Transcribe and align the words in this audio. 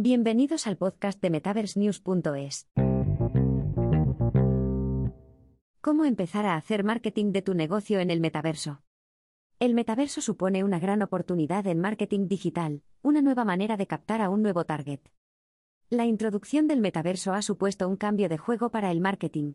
Bienvenidos 0.00 0.68
al 0.68 0.76
podcast 0.76 1.20
de 1.20 1.28
MetaverseNews.es. 1.28 2.68
¿Cómo 5.80 6.04
empezar 6.04 6.46
a 6.46 6.54
hacer 6.54 6.84
marketing 6.84 7.32
de 7.32 7.42
tu 7.42 7.54
negocio 7.54 7.98
en 7.98 8.10
el 8.10 8.20
metaverso? 8.20 8.80
El 9.58 9.74
metaverso 9.74 10.20
supone 10.20 10.62
una 10.62 10.78
gran 10.78 11.02
oportunidad 11.02 11.66
en 11.66 11.80
marketing 11.80 12.28
digital, 12.28 12.84
una 13.02 13.22
nueva 13.22 13.44
manera 13.44 13.76
de 13.76 13.88
captar 13.88 14.20
a 14.20 14.30
un 14.30 14.40
nuevo 14.40 14.64
target. 14.64 15.00
La 15.90 16.06
introducción 16.06 16.68
del 16.68 16.80
metaverso 16.80 17.32
ha 17.32 17.42
supuesto 17.42 17.88
un 17.88 17.96
cambio 17.96 18.28
de 18.28 18.38
juego 18.38 18.70
para 18.70 18.92
el 18.92 19.00
marketing. 19.00 19.54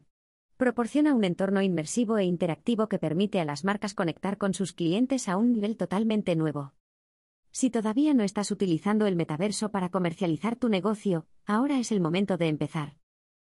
Proporciona 0.57 1.13
un 1.13 1.23
entorno 1.23 1.61
inmersivo 1.61 2.17
e 2.17 2.25
interactivo 2.25 2.89
que 2.89 2.99
permite 2.99 3.39
a 3.39 3.45
las 3.45 3.63
marcas 3.63 3.93
conectar 3.93 4.37
con 4.37 4.53
sus 4.53 4.73
clientes 4.73 5.29
a 5.29 5.37
un 5.37 5.53
nivel 5.53 5.77
totalmente 5.77 6.35
nuevo. 6.35 6.73
Si 7.55 7.69
todavía 7.69 8.15
no 8.15 8.23
estás 8.23 8.49
utilizando 8.49 9.05
el 9.05 9.15
metaverso 9.15 9.69
para 9.69 9.89
comercializar 9.89 10.55
tu 10.55 10.69
negocio, 10.69 11.27
ahora 11.45 11.77
es 11.77 11.91
el 11.91 12.01
momento 12.01 12.35
de 12.35 12.47
empezar. 12.47 12.97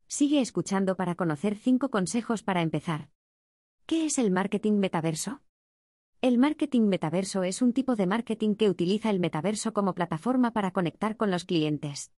Sigue 0.06 0.42
escuchando 0.42 0.98
para 0.98 1.16
conocer 1.16 1.56
5 1.56 1.90
consejos 1.90 2.44
para 2.44 2.62
empezar. 2.62 3.08
¿Qué 3.86 4.06
es 4.06 4.18
el 4.18 4.30
marketing 4.30 4.74
metaverso? 4.74 5.40
El 6.20 6.38
marketing 6.38 6.90
metaverso 6.90 7.44
es 7.44 7.62
un 7.62 7.72
tipo 7.72 7.96
de 7.96 8.06
marketing 8.06 8.56
que 8.56 8.70
utiliza 8.70 9.10
el 9.10 9.22
metaverso 9.22 9.72
como 9.72 9.96
plataforma 9.96 10.52
para 10.52 10.72
conectar 10.72 11.16
con 11.16 11.32
los 11.32 11.46
clientes. 11.46 12.12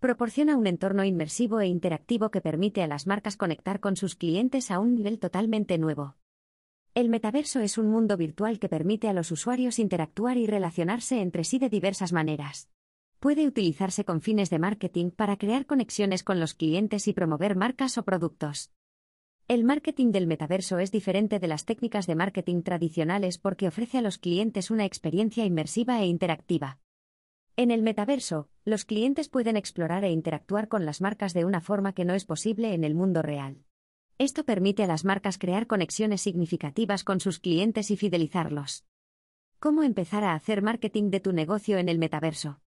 Proporciona 0.00 0.54
un 0.54 0.66
entorno 0.66 1.02
inmersivo 1.02 1.60
e 1.60 1.66
interactivo 1.66 2.30
que 2.30 2.42
permite 2.42 2.82
a 2.82 2.86
las 2.86 3.06
marcas 3.06 3.38
conectar 3.38 3.80
con 3.80 3.96
sus 3.96 4.16
clientes 4.16 4.70
a 4.70 4.80
un 4.80 4.94
nivel 4.94 5.18
totalmente 5.18 5.78
nuevo. 5.78 6.16
El 6.98 7.10
metaverso 7.10 7.60
es 7.60 7.78
un 7.78 7.86
mundo 7.86 8.16
virtual 8.16 8.58
que 8.58 8.68
permite 8.68 9.06
a 9.06 9.12
los 9.12 9.30
usuarios 9.30 9.78
interactuar 9.78 10.36
y 10.36 10.48
relacionarse 10.48 11.20
entre 11.20 11.44
sí 11.44 11.60
de 11.60 11.68
diversas 11.68 12.12
maneras. 12.12 12.70
Puede 13.20 13.46
utilizarse 13.46 14.04
con 14.04 14.20
fines 14.20 14.50
de 14.50 14.58
marketing 14.58 15.12
para 15.12 15.36
crear 15.36 15.64
conexiones 15.64 16.24
con 16.24 16.40
los 16.40 16.54
clientes 16.54 17.06
y 17.06 17.12
promover 17.12 17.54
marcas 17.54 17.98
o 17.98 18.02
productos. 18.02 18.72
El 19.46 19.62
marketing 19.62 20.10
del 20.10 20.26
metaverso 20.26 20.80
es 20.80 20.90
diferente 20.90 21.38
de 21.38 21.46
las 21.46 21.66
técnicas 21.66 22.08
de 22.08 22.16
marketing 22.16 22.62
tradicionales 22.62 23.38
porque 23.38 23.68
ofrece 23.68 23.98
a 23.98 24.02
los 24.02 24.18
clientes 24.18 24.68
una 24.72 24.84
experiencia 24.84 25.44
inmersiva 25.44 26.02
e 26.02 26.06
interactiva. 26.06 26.80
En 27.54 27.70
el 27.70 27.82
metaverso, 27.82 28.48
los 28.64 28.84
clientes 28.84 29.28
pueden 29.28 29.56
explorar 29.56 30.02
e 30.02 30.10
interactuar 30.10 30.66
con 30.66 30.84
las 30.84 31.00
marcas 31.00 31.32
de 31.32 31.44
una 31.44 31.60
forma 31.60 31.92
que 31.92 32.04
no 32.04 32.14
es 32.14 32.24
posible 32.24 32.74
en 32.74 32.82
el 32.82 32.96
mundo 32.96 33.22
real. 33.22 33.67
Esto 34.20 34.42
permite 34.42 34.82
a 34.82 34.88
las 34.88 35.04
marcas 35.04 35.38
crear 35.38 35.68
conexiones 35.68 36.22
significativas 36.22 37.04
con 37.04 37.20
sus 37.20 37.38
clientes 37.38 37.92
y 37.92 37.96
fidelizarlos. 37.96 38.84
¿Cómo 39.60 39.84
empezar 39.84 40.24
a 40.24 40.34
hacer 40.34 40.60
marketing 40.60 41.10
de 41.10 41.20
tu 41.20 41.32
negocio 41.32 41.78
en 41.78 41.88
el 41.88 42.00
metaverso? 42.00 42.60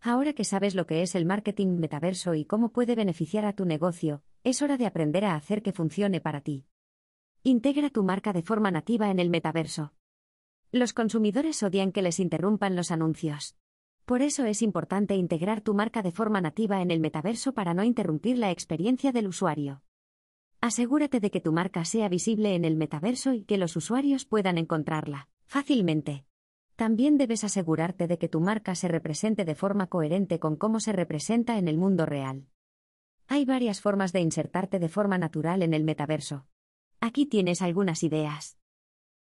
Ahora 0.00 0.32
que 0.32 0.44
sabes 0.44 0.74
lo 0.74 0.86
que 0.86 1.02
es 1.02 1.14
el 1.14 1.26
marketing 1.26 1.78
metaverso 1.78 2.34
y 2.34 2.46
cómo 2.46 2.72
puede 2.72 2.94
beneficiar 2.94 3.44
a 3.44 3.52
tu 3.52 3.66
negocio, 3.66 4.22
es 4.42 4.62
hora 4.62 4.78
de 4.78 4.86
aprender 4.86 5.26
a 5.26 5.34
hacer 5.34 5.62
que 5.62 5.74
funcione 5.74 6.22
para 6.22 6.40
ti. 6.40 6.64
Integra 7.42 7.90
tu 7.90 8.02
marca 8.02 8.32
de 8.32 8.40
forma 8.40 8.70
nativa 8.70 9.10
en 9.10 9.18
el 9.18 9.28
metaverso. 9.28 9.92
Los 10.72 10.94
consumidores 10.94 11.62
odian 11.62 11.92
que 11.92 12.00
les 12.00 12.18
interrumpan 12.18 12.74
los 12.74 12.90
anuncios. 12.90 13.54
Por 14.06 14.22
eso 14.22 14.46
es 14.46 14.62
importante 14.62 15.14
integrar 15.14 15.60
tu 15.60 15.74
marca 15.74 16.00
de 16.00 16.10
forma 16.10 16.40
nativa 16.40 16.80
en 16.80 16.90
el 16.90 17.00
metaverso 17.00 17.52
para 17.52 17.74
no 17.74 17.84
interrumpir 17.84 18.38
la 18.38 18.50
experiencia 18.50 19.12
del 19.12 19.28
usuario. 19.28 19.82
Asegúrate 20.62 21.20
de 21.20 21.30
que 21.30 21.40
tu 21.40 21.52
marca 21.52 21.86
sea 21.86 22.10
visible 22.10 22.54
en 22.54 22.66
el 22.66 22.76
metaverso 22.76 23.32
y 23.32 23.44
que 23.44 23.56
los 23.56 23.76
usuarios 23.76 24.26
puedan 24.26 24.58
encontrarla 24.58 25.28
fácilmente. 25.46 26.26
También 26.76 27.16
debes 27.16 27.44
asegurarte 27.44 28.06
de 28.06 28.18
que 28.18 28.28
tu 28.28 28.40
marca 28.40 28.74
se 28.74 28.86
represente 28.86 29.46
de 29.46 29.54
forma 29.54 29.86
coherente 29.86 30.38
con 30.38 30.56
cómo 30.56 30.78
se 30.80 30.92
representa 30.92 31.56
en 31.56 31.66
el 31.66 31.78
mundo 31.78 32.04
real. 32.04 32.46
Hay 33.26 33.46
varias 33.46 33.80
formas 33.80 34.12
de 34.12 34.20
insertarte 34.20 34.78
de 34.78 34.88
forma 34.88 35.16
natural 35.16 35.62
en 35.62 35.72
el 35.72 35.82
metaverso. 35.82 36.46
Aquí 37.00 37.24
tienes 37.24 37.62
algunas 37.62 38.02
ideas. 38.02 38.58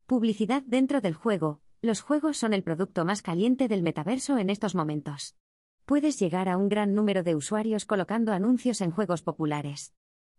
Publicidad 0.06 0.62
dentro 0.64 1.00
del 1.00 1.14
juego. 1.14 1.62
Los 1.82 2.00
juegos 2.00 2.36
son 2.36 2.54
el 2.54 2.62
producto 2.62 3.04
más 3.04 3.22
caliente 3.22 3.66
del 3.66 3.82
metaverso 3.82 4.38
en 4.38 4.50
estos 4.50 4.76
momentos. 4.76 5.36
Puedes 5.84 6.18
llegar 6.18 6.48
a 6.48 6.56
un 6.56 6.68
gran 6.68 6.94
número 6.94 7.24
de 7.24 7.34
usuarios 7.34 7.86
colocando 7.86 8.32
anuncios 8.32 8.80
en 8.80 8.92
juegos 8.92 9.22
populares. 9.22 9.94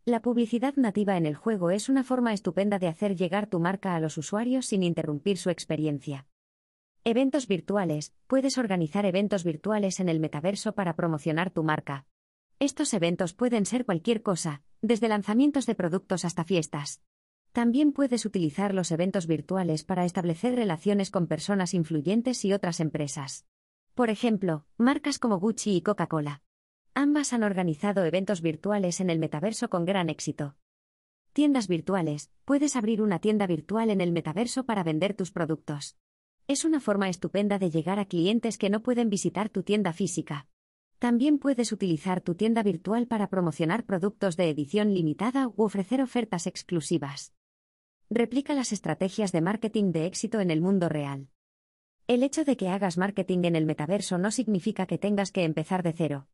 La 0.07 0.21
publicidad 0.21 0.75
nativa 0.75 1.17
en 1.17 1.25
el 1.25 1.33
juego 1.33 1.71
es 1.71 1.89
una 1.89 2.03
forma 2.03 2.31
estupenda 2.31 2.77
de 2.77 2.87
hacer 2.87 3.15
llegar 3.15 3.47
tu 3.47 3.59
marca 3.59 3.95
a 3.95 3.99
los 3.99 4.19
usuarios 4.19 4.67
sin 4.67 4.83
interrumpir 4.83 5.39
su 5.39 5.49
experiencia. 5.49 6.27
Eventos 7.03 7.47
virtuales. 7.47 8.13
Puedes 8.27 8.59
organizar 8.59 9.07
eventos 9.07 9.43
virtuales 9.43 9.99
en 9.99 10.07
el 10.07 10.19
metaverso 10.19 10.75
para 10.75 10.95
promocionar 10.95 11.49
tu 11.49 11.63
marca. 11.63 12.05
Estos 12.59 12.93
eventos 12.93 13.33
pueden 13.33 13.65
ser 13.65 13.83
cualquier 13.83 14.21
cosa, 14.21 14.61
desde 14.79 15.07
lanzamientos 15.07 15.65
de 15.65 15.73
productos 15.73 16.23
hasta 16.23 16.43
fiestas. 16.43 17.01
También 17.51 17.91
puedes 17.91 18.27
utilizar 18.27 18.75
los 18.75 18.91
eventos 18.91 19.25
virtuales 19.25 19.83
para 19.83 20.05
establecer 20.05 20.53
relaciones 20.53 21.09
con 21.09 21.25
personas 21.25 21.73
influyentes 21.73 22.45
y 22.45 22.53
otras 22.53 22.79
empresas. 22.79 23.47
Por 23.95 24.11
ejemplo, 24.11 24.67
marcas 24.77 25.17
como 25.17 25.39
Gucci 25.39 25.77
y 25.77 25.81
Coca-Cola. 25.81 26.44
Ambas 26.97 27.33
han 27.33 27.43
organizado 27.43 28.05
eventos 28.05 28.39
virtuales 28.39 29.01
en 29.01 29.09
el 29.09 29.19
metaverso 29.19 29.69
con 29.69 29.83
gran 29.83 30.09
éxito. 30.09 30.55
Tiendas 31.33 31.67
virtuales. 31.67 32.31
Puedes 32.45 32.77
abrir 32.77 33.01
una 33.01 33.19
tienda 33.19 33.47
virtual 33.47 33.89
en 33.89 33.99
el 33.99 34.13
metaverso 34.13 34.65
para 34.65 34.81
vender 34.81 35.13
tus 35.13 35.29
productos. 35.29 35.97
Es 36.47 36.63
una 36.63 36.79
forma 36.79 37.09
estupenda 37.09 37.59
de 37.59 37.69
llegar 37.69 37.99
a 37.99 38.05
clientes 38.05 38.57
que 38.57 38.69
no 38.69 38.81
pueden 38.81 39.09
visitar 39.09 39.49
tu 39.49 39.61
tienda 39.61 39.91
física. 39.91 40.47
También 40.97 41.37
puedes 41.37 41.73
utilizar 41.73 42.21
tu 42.21 42.35
tienda 42.35 42.63
virtual 42.63 43.07
para 43.07 43.27
promocionar 43.27 43.85
productos 43.85 44.37
de 44.37 44.49
edición 44.49 44.93
limitada 44.93 45.49
u 45.49 45.63
ofrecer 45.63 46.01
ofertas 46.01 46.47
exclusivas. 46.47 47.33
Replica 48.09 48.53
las 48.53 48.71
estrategias 48.71 49.33
de 49.33 49.41
marketing 49.41 49.91
de 49.91 50.05
éxito 50.05 50.39
en 50.39 50.49
el 50.49 50.61
mundo 50.61 50.87
real. 50.87 51.27
El 52.07 52.23
hecho 52.23 52.45
de 52.45 52.55
que 52.55 52.69
hagas 52.69 52.97
marketing 52.97 53.43
en 53.43 53.57
el 53.57 53.65
metaverso 53.65 54.17
no 54.17 54.31
significa 54.31 54.85
que 54.85 54.97
tengas 54.97 55.33
que 55.33 55.43
empezar 55.43 55.83
de 55.83 55.91
cero. 55.91 56.29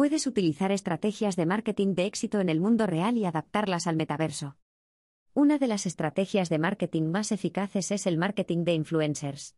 Puedes 0.00 0.26
utilizar 0.26 0.72
estrategias 0.72 1.36
de 1.36 1.44
marketing 1.44 1.94
de 1.94 2.06
éxito 2.06 2.40
en 2.40 2.48
el 2.48 2.58
mundo 2.58 2.86
real 2.86 3.18
y 3.18 3.26
adaptarlas 3.26 3.86
al 3.86 3.96
metaverso. 3.96 4.56
Una 5.34 5.58
de 5.58 5.66
las 5.66 5.84
estrategias 5.84 6.48
de 6.48 6.58
marketing 6.58 7.10
más 7.10 7.32
eficaces 7.32 7.90
es 7.90 8.06
el 8.06 8.16
marketing 8.16 8.64
de 8.64 8.72
influencers. 8.72 9.56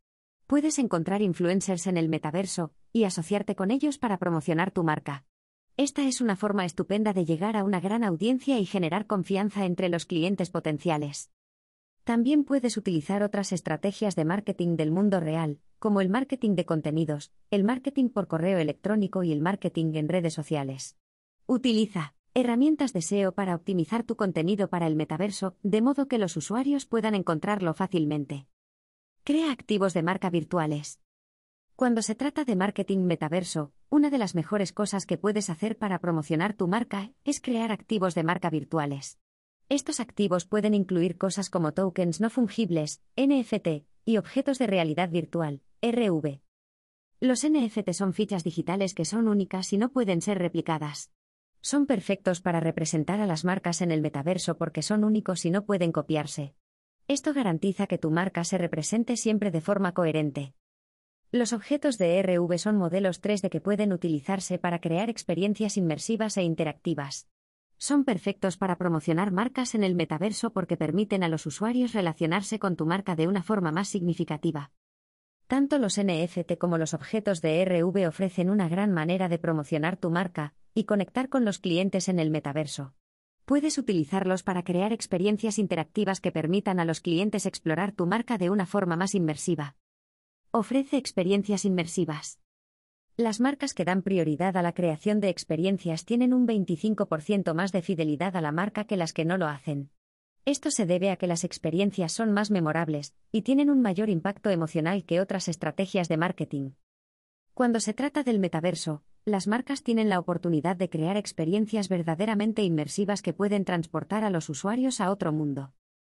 Puedes 0.49 0.81
encontrar 0.81 1.23
influencers 1.23 1.87
en 1.87 1.97
el 1.97 2.09
metaverso 2.09 2.73
y 2.93 3.05
asociarte 3.05 3.55
con 3.55 3.71
ellos 3.71 3.99
para 3.99 4.19
promocionar 4.19 4.73
tu 4.73 4.83
marca. 4.83 5.25
Esta 5.77 6.03
es 6.09 6.21
una 6.21 6.35
forma 6.35 6.65
estupenda 6.65 7.13
de 7.13 7.25
llegar 7.25 7.57
a 7.57 7.63
una 7.63 7.79
gran 7.79 8.03
audiencia 8.03 8.59
y 8.59 8.67
generar 8.67 9.07
confianza 9.07 9.65
entre 9.65 9.89
los 9.89 10.07
clientes 10.07 10.51
potenciales. 10.51 11.31
También 12.05 12.43
puedes 12.43 12.77
utilizar 12.77 13.23
otras 13.23 13.53
estrategias 13.53 14.17
de 14.17 14.25
marketing 14.25 14.77
del 14.77 14.91
mundo 14.91 15.21
real, 15.21 15.61
como 15.79 16.01
el 16.01 16.09
marketing 16.09 16.57
de 16.57 16.65
contenidos, 16.65 17.31
el 17.51 17.63
marketing 17.63 18.09
por 18.09 18.27
correo 18.27 18.59
electrónico 18.59 19.23
y 19.23 19.31
el 19.33 19.41
marketing 19.41 19.95
en 19.95 20.09
redes 20.09 20.35
sociales. 20.35 20.97
Utiliza 21.47 22.15
herramientas 22.35 22.93
de 22.93 23.03
SEO 23.03 23.33
para 23.33 23.55
optimizar 23.55 24.03
tu 24.03 24.17
contenido 24.17 24.69
para 24.69 24.87
el 24.87 24.97
metaverso, 24.97 25.57
de 25.63 25.83
modo 25.83 26.09
que 26.09 26.19
los 26.19 26.37
usuarios 26.37 26.87
puedan 26.87 27.15
encontrarlo 27.15 27.75
fácilmente. 27.75 28.47
Crea 29.23 29.53
activos 29.53 29.95
de 29.95 30.03
marca 30.03 30.29
virtuales. 30.31 30.99
Cuando 31.77 32.03
se 32.03 32.15
trata 32.17 32.45
de 32.45 32.57
marketing 32.57 33.01
metaverso, 33.05 33.73
una 33.91 34.11
de 34.11 34.19
las 34.19 34.35
mejores 34.35 34.73
cosas 34.73 35.07
que 35.07 35.19
puedes 35.19 35.51
hacer 35.51 35.79
para 35.79 36.01
promocionar 36.01 36.55
tu 36.55 36.67
marca 36.67 37.13
es 37.25 37.41
crear 37.41 37.71
activos 37.71 38.15
de 38.15 38.25
marca 38.25 38.51
virtuales. 38.51 39.19
Estos 39.73 40.01
activos 40.01 40.45
pueden 40.45 40.75
incluir 40.75 41.17
cosas 41.17 41.49
como 41.49 41.73
tokens 41.73 42.21
no 42.21 42.29
fungibles, 42.29 43.01
NFT, 43.17 43.87
y 44.05 44.19
objetos 44.19 44.59
de 44.59 44.67
realidad 44.67 45.09
virtual, 45.09 45.63
RV. 45.81 46.43
Los 47.21 47.49
NFT 47.49 47.93
son 47.93 48.13
fichas 48.13 48.45
digitales 48.45 48.93
que 48.93 49.07
son 49.07 49.29
únicas 49.29 49.73
y 49.73 49.79
no 49.79 49.91
pueden 49.91 50.21
ser 50.21 50.39
replicadas. 50.41 51.11
Son 51.63 51.87
perfectos 51.87 52.43
para 52.43 52.61
representar 52.61 53.23
a 53.23 53.27
las 53.27 53.47
marcas 53.47 53.81
en 53.81 53.93
el 53.93 54.03
metaverso 54.03 54.59
porque 54.59 54.83
son 54.83 55.05
únicos 55.05 55.47
y 55.47 55.51
no 55.51 55.65
pueden 55.65 55.91
copiarse. 55.91 56.55
Esto 57.09 57.33
garantiza 57.33 57.87
que 57.87 57.97
tu 57.97 58.11
marca 58.11 58.45
se 58.45 58.59
represente 58.59 59.17
siempre 59.17 59.51
de 59.51 59.63
forma 59.63 59.95
coherente. 59.95 60.53
Los 61.31 61.55
objetos 61.55 61.97
de 61.97 62.21
RV 62.21 62.59
son 62.59 62.77
modelos 62.77 63.23
3D 63.23 63.49
que 63.49 63.63
pueden 63.63 63.95
utilizarse 63.95 64.59
para 64.59 64.83
crear 64.83 65.09
experiencias 65.09 65.79
inmersivas 65.79 66.37
e 66.37 66.43
interactivas. 66.43 67.27
Son 67.83 68.05
perfectos 68.05 68.57
para 68.57 68.79
promocionar 68.79 69.33
marcas 69.33 69.75
en 69.75 69.83
el 69.83 69.97
metaverso 69.97 70.53
porque 70.53 70.77
permiten 70.77 71.25
a 71.25 71.29
los 71.29 71.47
usuarios 71.47 71.95
relacionarse 71.95 72.61
con 72.61 72.77
tu 72.77 72.87
marca 72.87 73.17
de 73.17 73.27
una 73.27 73.43
forma 73.43 73.73
más 73.73 73.89
significativa. 73.89 74.71
Tanto 75.49 75.79
los 75.79 76.01
NFT 76.01 76.59
como 76.59 76.79
los 76.79 76.95
objetos 76.95 77.43
de 77.43 77.65
RV 77.65 78.07
ofrecen 78.07 78.51
una 78.51 78.69
gran 78.69 78.93
manera 78.93 79.29
de 79.29 79.41
promocionar 79.41 79.97
tu 79.97 80.13
marca 80.13 80.55
y 80.75 80.85
conectar 80.85 81.29
con 81.29 81.45
los 81.45 81.59
clientes 81.59 82.09
en 82.09 82.21
el 82.21 82.31
metaverso. 82.31 82.95
Puedes 83.47 83.79
utilizarlos 83.79 84.45
para 84.45 84.63
crear 84.63 84.93
experiencias 84.93 85.59
interactivas 85.59 86.21
que 86.21 86.31
permitan 86.31 86.79
a 86.79 86.85
los 86.85 87.01
clientes 87.01 87.47
explorar 87.47 87.91
tu 87.91 88.07
marca 88.07 88.39
de 88.39 88.49
una 88.49 88.65
forma 88.65 88.95
más 88.95 89.17
inmersiva. 89.17 89.75
Ofrece 90.53 90.99
experiencias 90.99 91.65
inmersivas. 91.65 92.39
Las 93.19 93.41
marcas 93.41 93.75
que 93.75 93.85
dan 93.85 94.01
prioridad 94.01 94.57
a 94.57 94.63
la 94.63 94.73
creación 94.73 95.21
de 95.21 95.29
experiencias 95.29 96.07
tienen 96.07 96.33
un 96.33 96.47
25% 96.47 97.53
más 97.53 97.71
de 97.71 97.83
fidelidad 97.83 98.37
a 98.37 98.41
la 98.41 98.53
marca 98.53 98.85
que 98.85 98.97
las 98.97 99.13
que 99.13 99.27
no 99.27 99.37
lo 99.37 99.49
hacen. 99.49 99.91
Esto 100.47 100.71
se 100.71 100.87
debe 100.87 101.11
a 101.11 101.17
que 101.17 101.27
las 101.27 101.45
experiencias 101.45 102.13
son 102.13 102.33
más 102.33 102.51
memorables 102.51 103.15
y 103.31 103.43
tienen 103.43 103.69
un 103.69 103.83
mayor 103.83 104.09
impacto 104.09 104.49
emocional 104.49 105.05
que 105.05 105.21
otras 105.21 105.49
estrategias 105.49 106.09
de 106.09 106.17
marketing. 106.17 106.71
Cuando 107.53 107.81
se 107.81 107.93
trata 107.93 108.23
del 108.23 108.39
metaverso, 108.39 109.03
las 109.27 109.47
marcas 109.47 109.83
tienen 109.83 110.09
la 110.09 110.19
oportunidad 110.19 110.77
de 110.77 110.89
crear 110.89 111.19
experiencias 111.19 111.91
verdaderamente 111.91 112.63
inmersivas 112.63 113.21
que 113.21 113.35
pueden 113.35 113.67
transportar 113.67 114.25
a 114.25 114.31
los 114.31 114.49
usuarios 114.49 115.03
a 115.03 115.11
otro 115.11 115.33
mundo. 115.33 115.75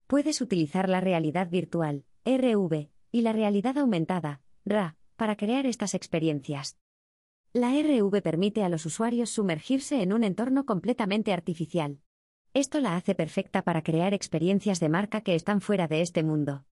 Puedes 0.07 0.39
utilizar 0.39 0.87
la 0.87 1.01
realidad 1.01 1.49
virtual, 1.49 2.05
RV, 2.23 2.89
y 3.11 3.21
la 3.21 3.33
realidad 3.33 3.77
aumentada, 3.77 4.41
RA, 4.63 4.95
para 5.17 5.35
crear 5.35 5.65
estas 5.65 5.93
experiencias. 5.93 6.77
La 7.55 7.71
RV 7.71 8.21
permite 8.21 8.65
a 8.65 8.69
los 8.69 8.85
usuarios 8.85 9.29
sumergirse 9.29 10.01
en 10.01 10.11
un 10.11 10.25
entorno 10.25 10.65
completamente 10.65 11.31
artificial. 11.31 12.01
Esto 12.53 12.81
la 12.81 12.97
hace 12.97 13.15
perfecta 13.15 13.61
para 13.61 13.81
crear 13.81 14.13
experiencias 14.13 14.81
de 14.81 14.89
marca 14.89 15.21
que 15.21 15.35
están 15.35 15.61
fuera 15.61 15.87
de 15.87 16.01
este 16.01 16.21
mundo. 16.21 16.65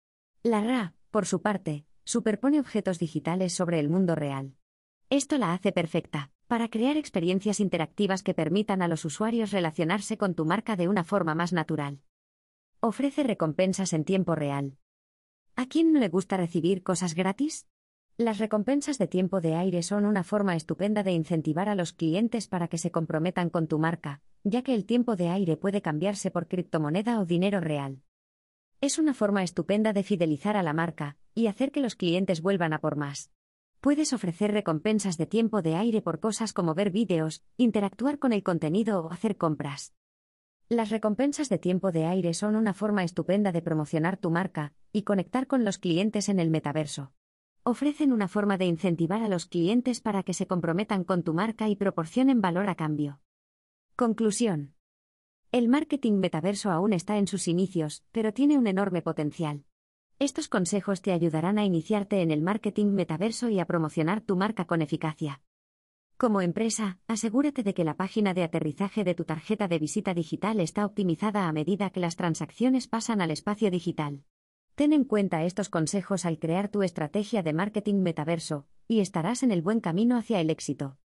La 0.43 0.63
RA, 0.63 0.95
por 1.11 1.27
su 1.27 1.43
parte, 1.43 1.85
superpone 2.05 2.59
objetos 2.59 2.99
digitales 2.99 3.53
sobre 3.53 3.79
el 3.79 3.91
mundo 3.91 4.15
real. 4.15 4.55
Esto 5.11 5.37
la 5.37 5.53
hace 5.53 5.71
perfecta, 5.71 6.31
para 6.47 6.71
crear 6.71 6.97
experiencias 6.97 7.61
interactivas 7.61 8.23
que 8.23 8.33
permitan 8.33 8.81
a 8.81 8.89
los 8.89 9.05
usuarios 9.05 9.51
relacionarse 9.51 10.17
con 10.17 10.35
tu 10.35 10.47
marca 10.47 10.77
de 10.77 10.89
una 10.89 11.05
forma 11.05 11.35
más 11.35 11.53
natural. 11.53 12.01
Ofrece 12.81 13.23
recompensas 13.23 13.93
en 13.93 14.07
tiempo 14.07 14.35
real. 14.35 14.79
¿A 15.57 15.67
quién 15.67 15.93
no 15.93 16.01
le 16.01 16.09
gusta 16.09 16.39
recibir 16.39 16.83
cosas 16.83 17.15
gratis? 17.15 17.67
Las 18.21 18.37
recompensas 18.37 18.99
de 18.99 19.07
tiempo 19.07 19.41
de 19.41 19.55
aire 19.55 19.83
son 19.83 20.05
una 20.05 20.23
forma 20.25 20.55
estupenda 20.55 21.03
de 21.03 21.13
incentivar 21.13 21.71
a 21.71 21.75
los 21.75 21.95
clientes 21.95 22.49
para 22.49 22.69
que 22.69 22.77
se 22.77 22.91
comprometan 22.91 23.49
con 23.49 23.67
tu 23.67 23.79
marca, 23.79 24.21
ya 24.45 24.61
que 24.61 24.75
el 24.75 24.85
tiempo 24.85 25.17
de 25.17 25.31
aire 25.31 25.57
puede 25.57 25.81
cambiarse 25.81 26.31
por 26.31 26.47
criptomoneda 26.47 27.19
o 27.19 27.25
dinero 27.25 27.61
real. 27.61 28.03
Es 28.83 28.99
una 28.99 29.15
forma 29.15 29.43
estupenda 29.43 29.95
de 29.95 30.03
fidelizar 30.03 30.59
a 30.59 30.63
la 30.63 30.75
marca 30.75 31.17
y 31.35 31.47
hacer 31.47 31.73
que 31.73 31.81
los 31.81 31.97
clientes 31.97 32.43
vuelvan 32.43 32.75
a 32.75 32.83
por 32.83 32.97
más. 32.97 33.31
Puedes 33.81 34.13
ofrecer 34.13 34.53
recompensas 34.53 35.17
de 35.17 35.25
tiempo 35.25 35.63
de 35.63 35.77
aire 35.77 36.03
por 36.03 36.21
cosas 36.21 36.53
como 36.53 36.75
ver 36.75 36.91
vídeos, 36.91 37.43
interactuar 37.57 38.19
con 38.19 38.35
el 38.35 38.43
contenido 38.43 39.03
o 39.03 39.11
hacer 39.11 39.39
compras. 39.39 39.95
Las 40.69 40.91
recompensas 40.91 41.49
de 41.49 41.57
tiempo 41.57 41.91
de 41.91 42.05
aire 42.05 42.35
son 42.35 42.55
una 42.55 42.75
forma 42.75 43.03
estupenda 43.03 43.51
de 43.51 43.63
promocionar 43.63 44.19
tu 44.19 44.31
marca 44.31 44.75
y 44.93 45.05
conectar 45.05 45.47
con 45.47 45.65
los 45.65 45.79
clientes 45.79 46.29
en 46.29 46.39
el 46.39 46.51
metaverso. 46.51 47.15
Ofrecen 47.71 48.13
una 48.13 48.27
forma 48.27 48.59
de 48.59 48.65
incentivar 48.65 49.23
a 49.23 49.29
los 49.29 49.47
clientes 49.47 50.01
para 50.01 50.25
que 50.25 50.35
se 50.35 50.49
comprometan 50.49 51.05
con 51.05 51.23
tu 51.23 51.35
marca 51.35 51.69
y 51.69 51.77
proporcionen 51.77 52.41
valor 52.41 52.69
a 52.69 52.75
cambio. 52.75 53.21
Conclusión. 53.95 54.75
El 55.53 55.69
marketing 55.69 56.15
metaverso 56.15 56.73
aún 56.73 56.93
está 56.93 57.17
en 57.17 57.29
sus 57.29 57.47
inicios, 57.47 58.03
pero 58.11 58.35
tiene 58.35 58.59
un 58.59 58.67
enorme 58.67 59.03
potencial. 59.03 59.67
Estos 60.19 60.49
consejos 60.49 61.01
te 61.01 61.13
ayudarán 61.13 61.59
a 61.59 61.65
iniciarte 61.65 62.23
en 62.23 62.33
el 62.33 62.43
marketing 62.43 62.87
metaverso 62.87 63.49
y 63.49 63.61
a 63.61 63.67
promocionar 63.67 64.21
tu 64.21 64.35
marca 64.35 64.65
con 64.65 64.83
eficacia. 64.83 65.41
Como 66.17 66.41
empresa, 66.41 66.99
asegúrate 67.07 67.63
de 67.63 67.73
que 67.73 67.85
la 67.85 67.95
página 67.95 68.35
de 68.35 68.43
aterrizaje 68.43 69.05
de 69.05 69.15
tu 69.15 69.25
tarjeta 69.25 69.69
de 69.69 69.79
visita 69.79 70.13
digital 70.13 70.59
está 70.59 70.85
optimizada 70.85 71.47
a 71.47 71.53
medida 71.53 71.91
que 71.91 72.01
las 72.01 72.17
transacciones 72.17 72.89
pasan 72.89 73.21
al 73.21 73.31
espacio 73.31 73.71
digital. 73.71 74.25
Ten 74.81 74.95
en 74.95 75.05
cuenta 75.05 75.45
estos 75.45 75.69
consejos 75.69 76.25
al 76.25 76.39
crear 76.39 76.71
tu 76.71 76.83
estrategia 76.83 77.43
de 77.43 77.53
marketing 77.53 77.97
metaverso, 77.97 78.65
y 78.89 79.01
estarás 79.01 79.43
en 79.43 79.51
el 79.51 79.61
buen 79.61 79.81
camino 79.81 80.17
hacia 80.17 80.41
el 80.41 80.49
éxito. 80.49 80.97